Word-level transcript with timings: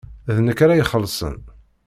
D 0.35 0.37
nekk 0.45 0.59
ara 0.65 0.79
ixellṣen. 0.81 1.37